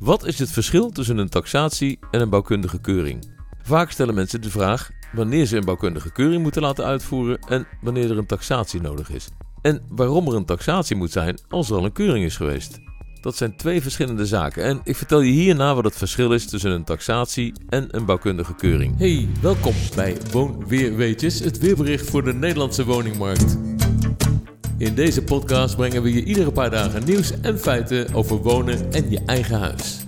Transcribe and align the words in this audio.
Wat 0.00 0.26
is 0.26 0.38
het 0.38 0.50
verschil 0.50 0.90
tussen 0.90 1.18
een 1.18 1.28
taxatie 1.28 1.98
en 2.10 2.20
een 2.20 2.30
bouwkundige 2.30 2.80
keuring? 2.80 3.30
Vaak 3.62 3.90
stellen 3.90 4.14
mensen 4.14 4.42
de 4.42 4.50
vraag 4.50 4.90
wanneer 5.12 5.46
ze 5.46 5.56
een 5.56 5.64
bouwkundige 5.64 6.12
keuring 6.12 6.42
moeten 6.42 6.62
laten 6.62 6.84
uitvoeren 6.84 7.38
en 7.38 7.66
wanneer 7.80 8.10
er 8.10 8.18
een 8.18 8.26
taxatie 8.26 8.80
nodig 8.80 9.10
is. 9.10 9.28
En 9.62 9.82
waarom 9.88 10.26
er 10.26 10.34
een 10.34 10.44
taxatie 10.44 10.96
moet 10.96 11.12
zijn 11.12 11.38
als 11.48 11.70
er 11.70 11.76
al 11.76 11.84
een 11.84 11.92
keuring 11.92 12.24
is 12.24 12.36
geweest. 12.36 12.78
Dat 13.20 13.36
zijn 13.36 13.56
twee 13.56 13.82
verschillende 13.82 14.26
zaken 14.26 14.64
en 14.64 14.80
ik 14.84 14.96
vertel 14.96 15.20
je 15.20 15.32
hierna 15.32 15.74
wat 15.74 15.84
het 15.84 15.96
verschil 15.96 16.32
is 16.32 16.46
tussen 16.46 16.70
een 16.70 16.84
taxatie 16.84 17.52
en 17.68 17.96
een 17.96 18.04
bouwkundige 18.04 18.54
keuring. 18.54 18.98
Hey, 18.98 19.28
welkom 19.40 19.74
bij 19.94 20.16
Woonweerweetjes, 20.30 21.38
het 21.38 21.58
weerbericht 21.58 22.10
voor 22.10 22.22
de 22.22 22.34
Nederlandse 22.34 22.84
woningmarkt. 22.84 23.69
In 24.80 24.94
deze 24.94 25.22
podcast 25.22 25.76
brengen 25.76 26.02
we 26.02 26.12
je 26.12 26.24
iedere 26.24 26.52
paar 26.52 26.70
dagen 26.70 27.04
nieuws 27.04 27.40
en 27.40 27.58
feiten 27.58 28.14
over 28.14 28.36
wonen 28.36 28.92
en 28.92 29.10
je 29.10 29.20
eigen 29.26 29.58
huis. 29.58 30.06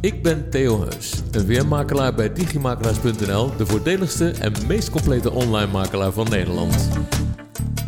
Ik 0.00 0.22
ben 0.22 0.50
Theo 0.50 0.80
Heus, 0.80 1.22
een 1.30 1.46
weermakelaar 1.46 2.14
bij 2.14 2.32
digimakelaars.nl, 2.32 3.56
de 3.56 3.66
voordeligste 3.66 4.30
en 4.30 4.52
meest 4.66 4.90
complete 4.90 5.30
online 5.30 5.72
makelaar 5.72 6.12
van 6.12 6.28
Nederland. 6.30 6.88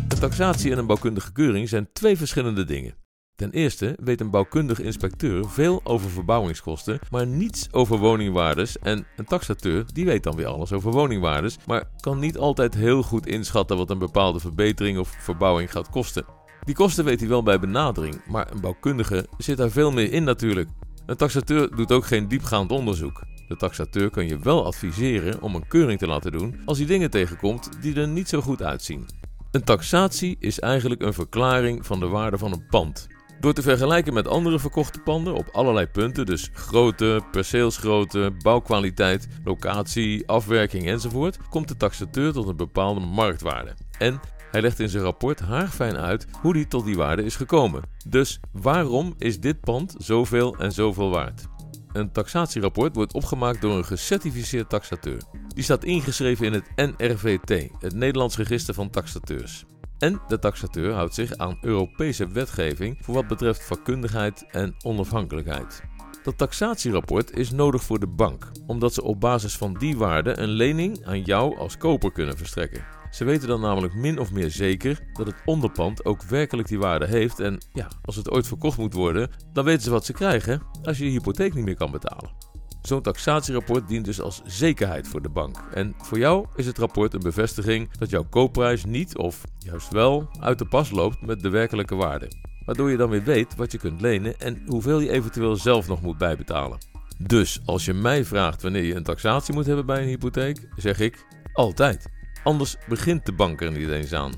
Een 0.07 0.19
taxatie 0.19 0.71
en 0.71 0.77
een 0.77 0.85
bouwkundige 0.85 1.31
keuring 1.31 1.69
zijn 1.69 1.89
twee 1.93 2.17
verschillende 2.17 2.63
dingen. 2.63 3.02
Ten 3.35 3.51
eerste 3.51 3.97
weet 4.03 4.21
een 4.21 4.29
bouwkundig 4.29 4.79
inspecteur 4.79 5.49
veel 5.49 5.81
over 5.83 6.09
verbouwingskosten, 6.09 6.99
maar 7.09 7.27
niets 7.27 7.67
over 7.71 7.97
woningwaardes. 7.97 8.79
En 8.79 9.05
een 9.15 9.25
taxateur 9.25 9.85
die 9.93 10.05
weet 10.05 10.23
dan 10.23 10.35
weer 10.35 10.47
alles 10.47 10.71
over 10.71 10.91
woningwaardes, 10.91 11.57
maar 11.65 11.89
kan 11.99 12.19
niet 12.19 12.37
altijd 12.37 12.73
heel 12.73 13.03
goed 13.03 13.27
inschatten 13.27 13.77
wat 13.77 13.89
een 13.89 13.97
bepaalde 13.97 14.39
verbetering 14.39 14.99
of 14.99 15.15
verbouwing 15.19 15.71
gaat 15.71 15.89
kosten. 15.89 16.25
Die 16.63 16.75
kosten 16.75 17.05
weet 17.05 17.19
hij 17.19 17.29
wel 17.29 17.43
bij 17.43 17.59
benadering, 17.59 18.21
maar 18.27 18.51
een 18.51 18.61
bouwkundige 18.61 19.27
zit 19.37 19.57
daar 19.57 19.71
veel 19.71 19.91
meer 19.91 20.11
in 20.11 20.23
natuurlijk. 20.23 20.69
Een 21.05 21.17
taxateur 21.17 21.75
doet 21.75 21.91
ook 21.91 22.05
geen 22.05 22.27
diepgaand 22.27 22.71
onderzoek. 22.71 23.23
De 23.47 23.55
taxateur 23.55 24.09
kan 24.09 24.27
je 24.27 24.39
wel 24.39 24.65
adviseren 24.65 25.41
om 25.41 25.55
een 25.55 25.67
keuring 25.67 25.99
te 25.99 26.07
laten 26.07 26.31
doen 26.31 26.61
als 26.65 26.77
hij 26.77 26.87
dingen 26.87 27.09
tegenkomt 27.09 27.69
die 27.81 27.95
er 27.95 28.07
niet 28.07 28.29
zo 28.29 28.41
goed 28.41 28.63
uitzien. 28.63 29.05
Een 29.51 29.63
taxatie 29.63 30.35
is 30.39 30.59
eigenlijk 30.59 31.01
een 31.01 31.13
verklaring 31.13 31.85
van 31.85 31.99
de 31.99 32.07
waarde 32.07 32.37
van 32.37 32.51
een 32.51 32.65
pand. 32.69 33.07
Door 33.43 33.53
te 33.53 33.61
vergelijken 33.61 34.13
met 34.13 34.27
andere 34.27 34.59
verkochte 34.59 34.99
panden 34.99 35.33
op 35.33 35.49
allerlei 35.51 35.87
punten, 35.87 36.25
dus 36.25 36.49
grootte, 36.53 37.21
perceelsgrootte, 37.31 38.31
bouwkwaliteit, 38.43 39.27
locatie, 39.43 40.27
afwerking 40.27 40.87
enzovoort, 40.87 41.37
komt 41.49 41.67
de 41.67 41.77
taxateur 41.77 42.33
tot 42.33 42.47
een 42.47 42.55
bepaalde 42.55 42.99
marktwaarde. 42.99 43.75
En 43.97 44.19
hij 44.51 44.61
legt 44.61 44.79
in 44.79 44.89
zijn 44.89 45.03
rapport 45.03 45.39
haarfijn 45.39 45.97
uit 45.97 46.27
hoe 46.41 46.55
hij 46.55 46.65
tot 46.65 46.85
die 46.85 46.95
waarde 46.95 47.23
is 47.23 47.35
gekomen. 47.35 47.81
Dus 48.07 48.39
waarom 48.51 49.13
is 49.17 49.39
dit 49.39 49.59
pand 49.59 49.95
zoveel 49.97 50.55
en 50.55 50.71
zoveel 50.71 51.09
waard? 51.09 51.47
Een 51.93 52.11
taxatierapport 52.11 52.95
wordt 52.95 53.13
opgemaakt 53.13 53.61
door 53.61 53.77
een 53.77 53.85
gecertificeerd 53.85 54.69
taxateur. 54.69 55.21
Die 55.47 55.63
staat 55.63 55.83
ingeschreven 55.83 56.45
in 56.45 56.53
het 56.53 56.97
NRVT, 56.97 57.69
het 57.79 57.93
Nederlands 57.93 58.37
Register 58.37 58.73
van 58.73 58.89
Taxateurs. 58.89 59.65
En 60.03 60.21
de 60.27 60.39
taxateur 60.39 60.93
houdt 60.93 61.13
zich 61.13 61.37
aan 61.37 61.57
Europese 61.61 62.27
wetgeving 62.27 62.97
voor 63.01 63.13
wat 63.13 63.27
betreft 63.27 63.65
vakkundigheid 63.65 64.45
en 64.51 64.75
onafhankelijkheid. 64.81 65.83
Dat 66.23 66.37
taxatierapport 66.37 67.37
is 67.37 67.51
nodig 67.51 67.83
voor 67.83 67.99
de 67.99 68.07
bank, 68.07 68.51
omdat 68.67 68.93
ze 68.93 69.03
op 69.03 69.19
basis 69.19 69.57
van 69.57 69.73
die 69.73 69.97
waarde 69.97 70.37
een 70.37 70.49
lening 70.49 71.05
aan 71.05 71.21
jou 71.21 71.57
als 71.57 71.77
koper 71.77 72.11
kunnen 72.11 72.37
verstrekken. 72.37 72.85
Ze 73.11 73.23
weten 73.23 73.47
dan 73.47 73.61
namelijk 73.61 73.93
min 73.93 74.19
of 74.19 74.31
meer 74.31 74.51
zeker 74.51 74.99
dat 75.13 75.27
het 75.27 75.41
onderpand 75.45 76.05
ook 76.05 76.23
werkelijk 76.23 76.67
die 76.67 76.79
waarde 76.79 77.07
heeft 77.07 77.39
en 77.39 77.65
ja, 77.73 77.87
als 78.01 78.15
het 78.15 78.29
ooit 78.29 78.47
verkocht 78.47 78.77
moet 78.77 78.93
worden, 78.93 79.29
dan 79.53 79.65
weten 79.65 79.83
ze 79.83 79.89
wat 79.89 80.05
ze 80.05 80.13
krijgen 80.13 80.61
als 80.81 80.97
je 80.97 81.05
je 81.05 81.11
hypotheek 81.11 81.53
niet 81.53 81.65
meer 81.65 81.75
kan 81.75 81.91
betalen. 81.91 82.52
Zo'n 82.83 83.01
taxatierapport 83.01 83.87
dient 83.87 84.05
dus 84.05 84.21
als 84.21 84.41
zekerheid 84.45 85.07
voor 85.07 85.21
de 85.21 85.29
bank. 85.29 85.57
En 85.73 85.93
voor 85.97 86.17
jou 86.17 86.47
is 86.55 86.65
het 86.65 86.77
rapport 86.77 87.13
een 87.13 87.19
bevestiging 87.19 87.91
dat 87.97 88.09
jouw 88.09 88.25
koopprijs 88.29 88.85
niet 88.85 89.17
of 89.17 89.43
juist 89.57 89.89
wel 89.89 90.29
uit 90.39 90.59
de 90.59 90.65
pas 90.65 90.91
loopt 90.91 91.21
met 91.21 91.39
de 91.39 91.49
werkelijke 91.49 91.95
waarde. 91.95 92.31
Waardoor 92.65 92.91
je 92.91 92.97
dan 92.97 93.09
weer 93.09 93.23
weet 93.23 93.55
wat 93.55 93.71
je 93.71 93.77
kunt 93.77 94.01
lenen 94.01 94.39
en 94.39 94.63
hoeveel 94.65 94.99
je 94.99 95.11
eventueel 95.11 95.55
zelf 95.55 95.87
nog 95.87 96.01
moet 96.01 96.17
bijbetalen. 96.17 96.77
Dus 97.17 97.61
als 97.65 97.85
je 97.85 97.93
mij 97.93 98.25
vraagt 98.25 98.61
wanneer 98.61 98.83
je 98.83 98.95
een 98.95 99.03
taxatie 99.03 99.53
moet 99.53 99.65
hebben 99.65 99.85
bij 99.85 100.01
een 100.01 100.07
hypotheek, 100.07 100.69
zeg 100.75 100.99
ik 100.99 101.25
altijd. 101.53 102.09
Anders 102.43 102.77
begint 102.87 103.25
de 103.25 103.33
bank 103.33 103.61
er 103.61 103.71
niet 103.71 103.89
eens 103.89 104.13
aan. 104.13 104.31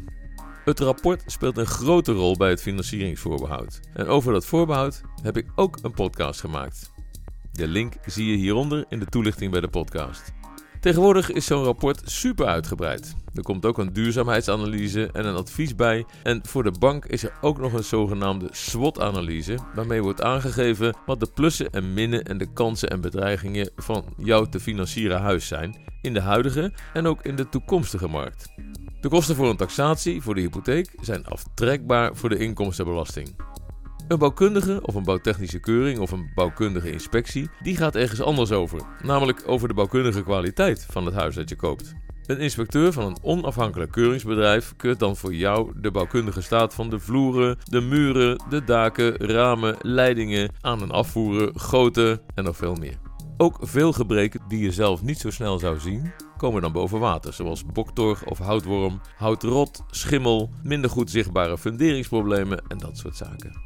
Het 0.66 0.80
rapport 0.80 1.24
speelt 1.26 1.58
een 1.58 1.66
grote 1.66 2.12
rol 2.12 2.38
bij 2.38 2.50
het 2.50 2.62
financieringsvoorbehoud. 2.62 3.80
En 3.94 4.08
over 4.08 4.34
dat 4.34 4.46
voorbehoud 4.46 5.02
heb 5.22 5.38
ik 5.38 5.46
ook 5.56 5.78
een 5.82 5.94
podcast 5.94 6.40
gemaakt. 6.40 6.94
De 7.56 7.68
link 7.68 7.94
zie 8.06 8.32
je 8.32 8.38
hieronder 8.38 8.86
in 8.90 9.00
de 9.00 9.06
toelichting 9.06 9.52
bij 9.52 9.62
de 9.62 9.68
podcast. 9.68 10.34
Tegenwoordig 10.80 11.32
is 11.32 11.46
zo'n 11.46 11.64
rapport 11.64 12.02
super 12.06 12.46
uitgebreid. 12.46 13.16
Er 13.34 13.44
komt 13.44 13.66
ook 13.66 13.78
een 13.78 13.94
duurzaamheidsanalyse 13.94 15.10
en 15.12 15.26
een 15.26 15.36
advies 15.36 15.76
bij. 15.76 16.06
En 16.24 16.42
voor 16.48 16.64
de 16.64 16.72
bank 16.80 17.06
is 17.06 17.24
er 17.24 17.34
ook 17.42 17.58
nog 17.58 17.74
een 17.74 17.84
zogenaamde 17.84 18.48
SWOT-analyse, 18.52 19.58
waarmee 19.76 20.02
wordt 20.02 20.22
aangegeven 20.22 20.98
wat 21.06 21.20
de 21.20 21.32
plussen 21.34 21.70
en 21.70 21.94
minnen 21.94 22.24
en 22.24 22.38
de 22.38 22.54
kansen 22.54 22.90
en 22.90 23.02
bedreigingen 23.02 23.70
van 23.76 24.06
jouw 24.18 24.46
te 24.46 24.60
financieren 24.60 25.22
huis 25.22 25.48
zijn 25.48 25.76
in 26.02 26.14
de 26.14 26.22
huidige 26.22 26.74
en 26.94 27.08
ook 27.08 27.24
in 27.24 27.36
de 27.36 27.50
toekomstige 27.50 28.08
markt. 28.08 28.48
De 29.02 29.10
kosten 29.10 29.36
voor 29.36 29.50
een 29.50 29.58
taxatie 29.58 30.22
voor 30.22 30.36
de 30.36 30.42
hypotheek 30.42 30.96
zijn 31.02 31.26
aftrekbaar 31.26 32.16
voor 32.16 32.30
de 32.30 32.38
inkomstenbelasting. 32.38 33.36
Een 34.08 34.18
bouwkundige 34.18 34.80
of 34.82 34.96
een 34.96 35.04
bouwtechnische 35.04 35.60
keuring 35.60 36.00
of 36.00 36.12
een 36.12 36.32
bouwkundige 36.36 36.92
inspectie, 36.92 37.50
die 37.62 37.78
gaat 37.78 37.96
ergens 37.96 38.22
anders 38.22 38.52
over. 38.52 38.82
Namelijk 39.04 39.44
over 39.46 39.68
de 39.68 39.74
bouwkundige 39.74 40.24
kwaliteit 40.24 40.86
van 40.90 41.06
het 41.06 41.16
huis 41.16 41.36
dat 41.36 41.50
je 41.50 41.56
koopt. 41.56 41.94
Een 42.26 42.40
inspecteur 42.40 42.94
van 42.94 43.06
een 43.06 43.18
onafhankelijk 43.22 43.92
keuringsbedrijf 43.92 44.74
keurt 44.76 45.00
dan 45.00 45.16
voor 45.16 45.34
jou 45.34 45.72
de 45.76 45.92
bouwkundige 45.92 46.42
staat 46.42 46.74
van 46.74 46.90
de 46.90 47.00
vloeren, 47.00 47.58
de 47.64 47.82
muren, 47.82 48.44
de 48.50 48.64
daken, 48.64 49.18
ramen, 49.18 49.76
leidingen, 49.82 50.52
aan- 50.62 50.82
en 50.82 50.92
afvoeren, 50.92 51.60
goten 51.60 52.22
en 52.36 52.44
nog 52.44 52.58
veel 52.58 52.76
meer. 52.76 52.98
Ook 53.38 53.58
veel 53.62 53.92
gebreken 53.92 54.42
die 54.48 54.60
je 54.60 54.72
zelf 54.72 55.02
niet 55.02 55.20
zo 55.20 55.30
snel 55.30 55.60
zou 55.60 55.80
zien, 55.80 56.12
komen 56.38 56.62
dan 56.62 56.72
boven 56.72 57.00
water, 57.00 57.34
zoals 57.34 57.66
boktorg 57.66 58.26
of 58.26 58.38
houtworm, 58.38 59.02
houtrot, 59.16 59.84
schimmel, 59.90 60.50
minder 60.64 60.90
goed 60.90 61.12
zichtbare 61.12 61.58
funderingsproblemen 61.58 62.64
en 62.68 62.78
dat 62.78 62.98
soort 62.98 63.16
zaken. 63.16 63.65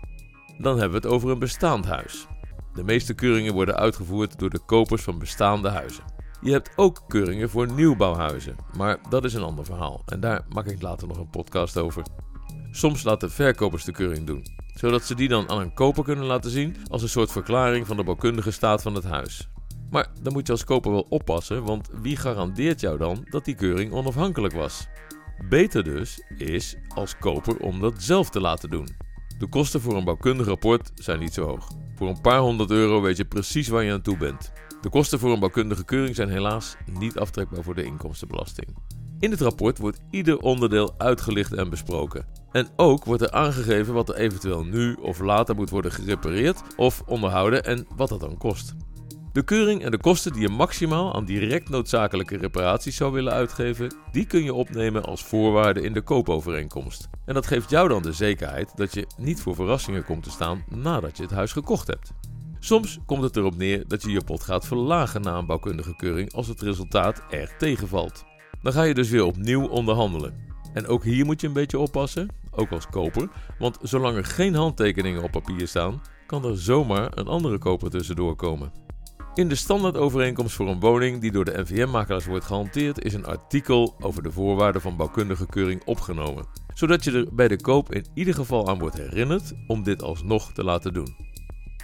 Dan 0.62 0.80
hebben 0.80 1.02
we 1.02 1.08
het 1.08 1.16
over 1.16 1.30
een 1.30 1.40
bestaand 1.40 1.86
huis. 1.86 2.28
De 2.74 2.84
meeste 2.84 3.14
keuringen 3.14 3.54
worden 3.54 3.76
uitgevoerd 3.76 4.40
door 4.40 4.50
de 4.50 4.60
kopers 4.66 5.02
van 5.02 5.20
bestaande 5.20 5.70
huizen. 5.70 6.04
Je 6.42 6.52
hebt 6.52 6.72
ook 6.76 7.04
keuringen 7.08 7.50
voor 7.50 7.72
nieuwbouwhuizen, 7.72 8.56
maar 8.78 8.98
dat 9.10 9.24
is 9.24 9.34
een 9.34 9.44
ander 9.44 9.66
verhaal 9.66 10.02
en 10.06 10.20
daar 10.20 10.46
maak 10.50 10.66
ik 10.66 10.82
later 10.82 11.08
nog 11.08 11.18
een 11.18 11.30
podcast 11.30 11.78
over. 11.78 12.04
Soms 12.72 13.04
laten 13.04 13.32
verkopers 13.32 13.84
de 13.84 13.92
keuring 13.92 14.28
doen, 14.28 14.46
zodat 14.74 15.04
ze 15.04 15.16
die 15.16 15.28
dan 15.28 15.50
aan 15.50 15.60
een 15.60 15.74
koper 15.74 16.04
kunnen 16.04 16.26
laten 16.26 16.52
zien 16.52 16.76
als 16.88 17.02
een 17.02 17.10
soort 17.10 17.32
verklaring 17.32 17.88
van 17.88 17.98
de 17.98 18.04
bouwkundige 18.04 18.52
staat 18.52 18.82
van 18.82 18.96
het 18.96 19.04
huis. 19.04 19.50
Maar 19.90 20.08
dan 20.22 20.34
moet 20.34 20.46
je 20.48 20.52
als 20.52 20.64
koper 20.64 20.92
wel 20.92 21.06
oppassen, 21.10 21.64
want 21.64 21.90
wie 22.02 22.16
garandeert 22.16 22.80
jou 22.80 22.98
dan 22.98 23.26
dat 23.30 23.46
die 23.46 23.56
keuring 23.56 23.92
onafhankelijk 23.92 24.54
was? 24.54 24.88
Beter 25.50 25.84
dus 25.84 26.24
is 26.38 26.76
als 26.88 27.18
koper 27.18 27.58
om 27.60 27.80
dat 27.80 27.94
zelf 27.98 28.30
te 28.30 28.42
laten 28.42 28.70
doen. 28.70 28.88
De 29.40 29.48
kosten 29.48 29.82
voor 29.82 29.96
een 29.96 30.04
bouwkundig 30.04 30.48
rapport 30.48 30.92
zijn 30.96 31.20
niet 31.20 31.34
zo 31.34 31.46
hoog. 31.46 31.72
Voor 31.96 32.08
een 32.10 32.22
paar 32.22 32.40
honderd 32.40 32.72
euro 32.72 33.02
weet 33.02 33.18
je 33.18 33.26
precies 33.26 33.68
waar 33.68 33.84
je 33.84 33.92
aan 33.92 34.02
toe 34.02 34.18
bent. 34.18 34.52
De 34.82 34.90
kosten 34.90 35.20
voor 35.20 35.32
een 35.32 35.40
bouwkundige 35.40 35.86
keuring 35.86 36.16
zijn 36.16 36.30
helaas 36.30 36.76
niet 37.00 37.20
aftrekbaar 37.20 37.64
voor 37.64 37.76
de 37.76 37.84
inkomstenbelasting. 37.84 38.68
In 39.20 39.32
het 39.32 39.42
rapport 39.42 39.78
wordt 39.78 40.00
ieder 40.12 40.40
onderdeel 40.40 40.94
uitgelicht 40.98 41.54
en 41.54 41.70
besproken. 41.70 42.26
En 42.52 42.68
ook 42.76 43.06
wordt 43.06 43.22
er 43.22 43.32
aangegeven 43.32 43.94
wat 43.94 44.10
er 44.10 44.16
eventueel 44.16 44.64
nu 44.64 44.94
of 44.94 45.20
later 45.20 45.56
moet 45.56 45.70
worden 45.70 45.92
gerepareerd 45.92 46.62
of 46.76 47.04
onderhouden 47.06 47.64
en 47.64 47.88
wat 47.96 48.10
dat 48.10 48.20
dan 48.20 48.38
kost. 48.38 48.76
De 49.32 49.44
keuring 49.44 49.84
en 49.84 49.92
de 49.92 49.98
kosten 49.98 50.34
die 50.34 50.42
je 50.42 50.50
maximaal 50.50 51.14
aan 51.14 51.26
direct 51.26 51.70
noodzakelijke 51.70 52.38
reparaties 52.38 52.96
zou 52.96 53.12
willen 53.12 53.34
uitgeven, 53.34 53.96
die 54.12 54.26
kun 54.26 54.44
je 54.44 54.54
opnemen 54.54 55.04
als 55.04 55.24
voorwaarde 55.24 55.82
in 55.82 55.94
de 55.94 56.02
koopovereenkomst. 56.02 57.10
En 57.26 57.34
dat 57.34 57.48
geeft 57.48 57.70
jou 57.70 57.88
dan 57.88 58.02
de 58.02 58.14
zekerheid 58.14 58.72
dat 58.76 58.94
je 58.94 59.08
niet 59.18 59.42
voor 59.42 59.56
verrassingen 59.56 60.06
komt 60.06 60.24
te 60.24 60.30
staan 60.30 60.64
nadat 60.70 61.18
je 61.18 61.24
het 61.24 61.32
huis 61.32 61.52
gekocht 61.52 61.88
hebt. 61.88 62.12
Soms 62.60 63.00
komt 63.06 63.24
het 63.24 63.36
erop 63.36 63.56
neer 63.58 63.84
dat 63.88 64.02
je 64.02 64.12
je 64.12 64.24
pot 64.24 64.44
gaat 64.44 64.68
verlagen 64.68 65.22
na 65.22 65.38
een 65.38 65.46
bouwkundige 65.46 65.96
keuring 65.96 66.34
als 66.34 66.48
het 66.48 66.62
resultaat 66.62 67.22
erg 67.30 67.58
tegenvalt. 67.58 68.26
Dan 68.62 68.74
ga 68.74 68.84
je 68.84 68.94
dus 68.94 69.10
weer 69.10 69.24
opnieuw 69.24 69.68
onderhandelen. 69.68 70.48
En 70.74 70.88
ook 70.88 71.04
hier 71.04 71.26
moet 71.26 71.42
je 71.42 71.48
een 71.48 71.54
beetje 71.54 71.80
oppassen, 71.80 72.28
ook 72.52 72.72
als 72.72 72.88
koper, 72.88 73.30
want 73.60 73.78
zolang 73.82 74.18
er 74.18 74.26
geen 74.26 74.56
handtekeningen 74.56 75.24
op 75.24 75.32
papier 75.32 75.68
staan, 75.68 76.02
kan 76.26 76.46
er 76.46 76.58
zomaar 76.58 77.18
een 77.18 77.28
andere 77.28 77.58
koper 77.58 77.90
tussendoor 77.90 78.36
komen. 78.36 78.88
In 79.34 79.48
de 79.48 79.56
standaardovereenkomst 79.56 80.56
voor 80.56 80.68
een 80.68 80.80
woning 80.80 81.22
die 81.22 81.32
door 81.32 81.46
de 81.46 81.62
NVM-makelaars 81.62 82.26
wordt 82.26 82.46
gehanteerd, 82.46 83.04
is 83.04 83.14
een 83.14 83.26
artikel 83.26 83.96
over 84.00 84.24
de 84.24 84.32
voorwaarden 84.32 84.82
van 84.82 84.96
bouwkundige 84.96 85.46
keuring 85.46 85.82
opgenomen, 85.86 86.46
zodat 86.74 87.04
je 87.04 87.12
er 87.12 87.28
bij 87.32 87.48
de 87.48 87.62
koop 87.62 87.94
in 87.94 88.06
ieder 88.14 88.34
geval 88.34 88.70
aan 88.70 88.80
wordt 88.80 88.98
herinnerd 88.98 89.54
om 89.68 89.84
dit 89.84 90.04
alsnog 90.04 90.54
te 90.54 90.64
laten 90.64 90.94
doen. 90.94 91.16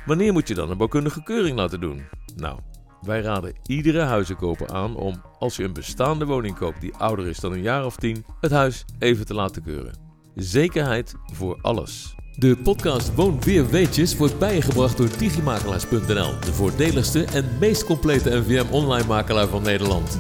Wanneer 0.06 0.34
moet 0.34 0.48
je 0.48 0.54
dan 0.54 0.70
een 0.70 0.78
bouwkundige 0.78 1.24
keuring 1.24 1.58
laten 1.58 1.80
doen? 1.80 2.02
Nou, 2.36 2.60
wij 3.02 3.22
raden 3.22 3.56
iedere 3.64 4.02
huizenkoper 4.02 4.68
aan 4.68 4.96
om, 4.96 5.22
als 5.40 5.56
je 5.56 5.64
een 5.64 5.74
bestaande 5.74 6.26
woning 6.26 6.56
koopt 6.56 6.82
die 6.82 6.96
ouder 6.96 7.28
is 7.28 7.40
dan 7.40 7.52
een 7.52 7.62
jaar 7.62 7.86
of 7.86 7.96
tien, 7.96 8.26
het 8.42 8.52
huis 8.52 8.86
even 9.00 9.26
te 9.26 9.34
laten 9.34 9.64
keuren. 9.64 9.98
Zekerheid 10.36 11.16
voor 11.34 11.60
alles. 11.62 12.15
De 12.38 12.58
podcast 12.58 13.16
Woon 13.16 13.42
Weer 13.42 13.70
Weetjes 13.70 14.18
wordt 14.18 14.40
bijgebracht 14.40 14.98
door 14.98 15.10
digimakelaars.nl, 15.18 16.40
de 16.40 16.54
voordeligste 16.54 17.24
en 17.24 17.46
meest 17.60 17.86
complete 17.86 18.30
NVM 18.30 18.74
online 18.74 19.08
makelaar 19.08 19.48
van 19.48 19.64
Nederland. 19.64 20.20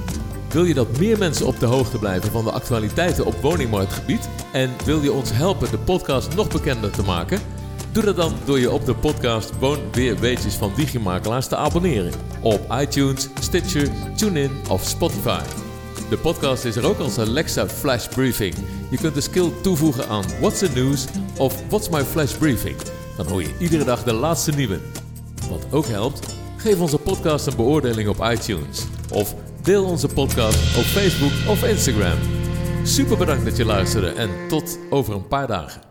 Wil 0.49 0.63
je 0.63 0.73
dat 0.73 0.99
meer 0.99 1.17
mensen 1.17 1.45
op 1.45 1.59
de 1.59 1.65
hoogte 1.65 1.99
blijven 1.99 2.31
van 2.31 2.43
de 2.43 2.51
actualiteiten 2.51 3.25
op 3.25 3.33
woningmarktgebied 3.41 4.29
en 4.53 4.69
wil 4.85 5.01
je 5.01 5.11
ons 5.11 5.31
helpen 5.31 5.71
de 5.71 5.77
podcast 5.77 6.35
nog 6.35 6.47
bekender 6.47 6.91
te 6.91 7.03
maken? 7.03 7.39
Doe 7.91 8.03
dat 8.03 8.15
dan 8.15 8.33
door 8.45 8.59
je 8.59 8.71
op 8.71 8.85
de 8.85 8.95
podcast 8.95 9.59
Woon 9.59 9.79
Weer 9.91 10.19
Weetjes 10.19 10.55
van 10.55 10.71
Digimakelaars 10.75 11.47
te 11.47 11.55
abonneren 11.55 12.13
op 12.41 12.75
iTunes, 12.79 13.29
Stitcher, 13.39 13.89
TuneIn 14.15 14.51
of 14.69 14.83
Spotify. 14.83 15.64
De 16.09 16.17
podcast 16.17 16.65
is 16.65 16.75
er 16.75 16.85
ook 16.85 16.99
als 16.99 17.19
Alexa 17.19 17.67
Flash 17.67 18.07
Briefing. 18.07 18.55
Je 18.89 18.97
kunt 18.97 19.13
de 19.13 19.21
skill 19.21 19.51
toevoegen 19.61 20.07
aan 20.07 20.23
What's 20.39 20.59
the 20.59 20.69
News 20.75 21.05
of 21.37 21.63
What's 21.69 21.89
My 21.89 22.03
Flash 22.03 22.33
Briefing. 22.33 22.75
Dan 23.17 23.27
hoor 23.27 23.41
je 23.41 23.57
iedere 23.59 23.83
dag 23.83 24.03
de 24.03 24.13
laatste 24.13 24.51
nieuwe. 24.51 24.79
Wat 25.49 25.65
ook 25.71 25.85
helpt, 25.85 26.35
geef 26.57 26.79
onze 26.79 26.97
podcast 26.97 27.47
een 27.47 27.55
beoordeling 27.55 28.09
op 28.09 28.23
iTunes. 28.31 28.85
Of 29.11 29.35
deel 29.61 29.85
onze 29.85 30.07
podcast 30.07 30.77
op 30.77 30.83
Facebook 30.83 31.31
of 31.49 31.63
Instagram. 31.63 32.17
Super 32.83 33.17
bedankt 33.17 33.45
dat 33.45 33.57
je 33.57 33.65
luisterde 33.65 34.09
en 34.09 34.29
tot 34.47 34.77
over 34.89 35.13
een 35.13 35.27
paar 35.27 35.47
dagen. 35.47 35.81